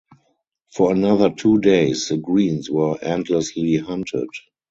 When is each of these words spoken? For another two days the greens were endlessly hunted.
For 0.73 0.91
another 0.93 1.29
two 1.29 1.59
days 1.59 2.07
the 2.07 2.17
greens 2.17 2.71
were 2.71 2.97
endlessly 3.03 3.75
hunted. 3.77 4.29